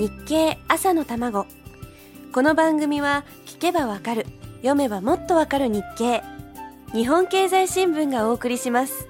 [0.00, 1.46] 日経朝の卵。
[2.32, 4.24] この番組は聞けばわかる
[4.62, 6.22] 読めばもっとわかる日経。
[6.94, 9.06] 日本経済新聞がお送りします。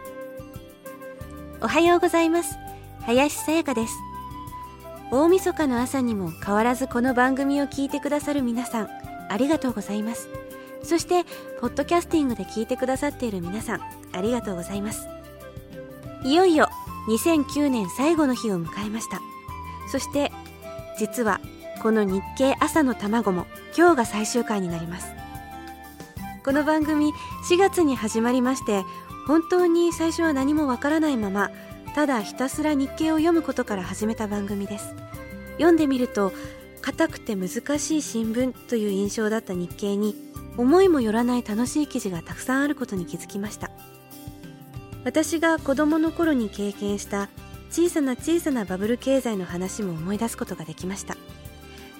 [1.60, 2.56] おはようございます。
[3.02, 3.94] 林さやかです。
[5.12, 8.88] 大晦日の朝にも変わらずこの番組を聞いてくださる皆さん
[9.28, 10.28] ありがとうございます。
[10.82, 11.24] そして
[11.60, 13.80] ポッドキャスティングで聞いてくださっている皆さん
[14.10, 15.06] ありがとうございます。
[16.24, 16.68] いよいよ
[17.06, 19.20] 2009年最後の日を迎えました。
[19.88, 20.32] そして
[21.00, 21.40] 実は
[21.82, 25.14] この日経朝の卵も今日が最終回になります。
[26.44, 27.14] この番組
[27.48, 28.84] 4月に始まりまして
[29.26, 31.50] 本当に最初は何もわからないまま
[31.94, 34.94] ただひたすら日経を読むことから始めた番組です。
[35.52, 36.34] 読んでみると
[36.82, 40.14] 硬くて難しい新聞という印象だった日経に
[40.58, 43.70] 思いもよらない楽しい記事がたくさんあることに気づきました。
[45.04, 47.30] 私が子供の頃に経験した
[47.70, 51.16] 小さな小さなバブル経済の話も思い出すことができました。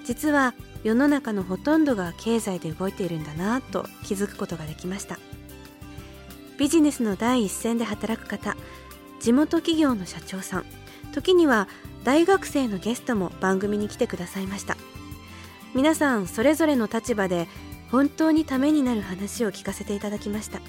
[0.05, 5.19] 実は世の中のほとんどが経済で動いているんだなと気づくことができました。
[6.59, 8.57] ビジネスの第一線で働く方
[9.21, 10.65] 地元企業の社長さん。
[11.13, 11.69] 時には
[12.05, 14.77] 大学生のゲストも番組に来てくださいました。
[15.75, 17.47] 皆さんそれぞれの立場で
[17.91, 20.61] 本当にためになる話を聞かせていただきました。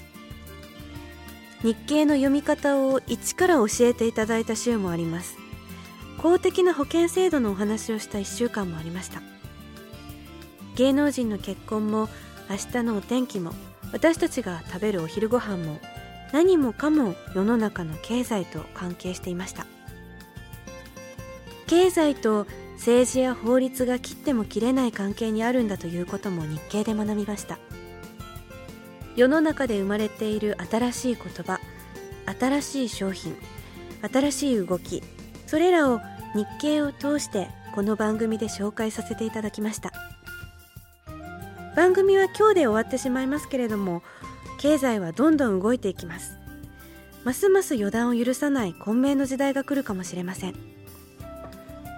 [1.62, 5.36] 日経の読み方を一から教えていただいた週もあります。
[6.18, 9.22] 公的な保険制度のお話をした1週間もありました。
[10.74, 12.08] 芸能人の結婚も
[12.50, 13.52] 明日のお天気も
[13.92, 15.78] 私たちが食べるお昼ご飯も
[16.32, 19.66] 何もかも世の中の経済と関係していました。
[21.68, 27.58] 経済と政治や法律が切っても切れない関係にあるんだということも日経で学びました。
[29.14, 31.60] 世の中で生まれている新しい言葉
[32.38, 33.36] 新しい商品
[34.10, 35.02] 新しい動き
[35.46, 36.00] それらを
[36.34, 39.92] 日経を通してこの番組で紹介させていただきました。
[41.74, 44.02] 番組は今日で終わってしまいますけれども
[44.58, 46.38] 経済はどんどん動いていきます。
[47.24, 50.54] ますます予断を許さない混迷の時代が来るかもしれません。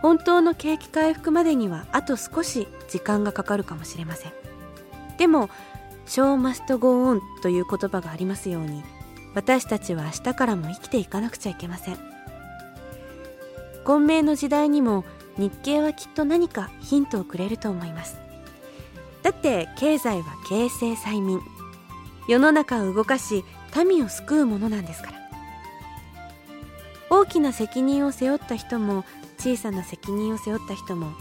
[0.03, 4.33] 本当の景気回復までにはあと少し時間がかかるかもしれません。
[5.17, 5.49] でも
[6.07, 8.83] 「小マストゴーオン」という言葉がありますように
[9.35, 11.99] 私たちは明日からも生きていかなくちゃいけません。
[13.85, 15.05] 混迷の時代にも
[15.37, 18.17] 日経はきっと何かヒントをくれると思います。
[19.23, 21.41] だって経済は経世催民
[22.29, 23.45] 世の中を動かし
[23.77, 25.25] 民を救うものなんですから。
[27.11, 29.05] 大きな責任を背負った人も
[29.39, 31.13] 小さな責任を背負った人も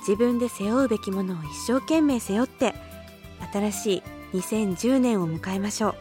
[0.00, 2.74] 自分で背負うべきものを一生懸命背負って
[3.52, 4.02] 新しい
[4.34, 5.94] 2010年を迎えましょう。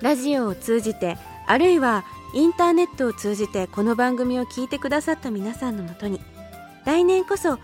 [0.00, 6.20] ラジオを通じてあるいはインターネットを通じてこの番組を聞いてくださった皆さんのもとに
[6.86, 7.62] 来年こそきっ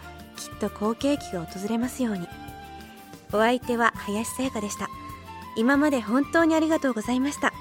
[0.60, 2.26] と好景気が訪れますように。
[3.32, 4.88] お相手は林さやかでした。
[5.56, 7.52] 今まで本当にありがとうございました。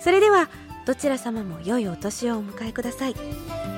[0.00, 0.48] それでは
[0.86, 3.75] どちら様も良いお年をお迎えください。